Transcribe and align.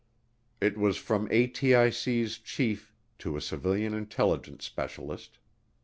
It 0.59 0.79
was 0.79 0.97
from 0.97 1.29
ATIC's 1.29 2.39
chief 2.39 2.91
to 3.19 3.37
a 3.37 3.39
civilian 3.41 3.93
intelligence 3.93 4.65
specialist. 4.65 5.37